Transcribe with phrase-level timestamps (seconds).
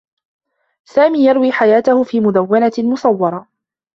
[0.85, 3.47] سامي يروي حياته في مدوّنة مصوّرة.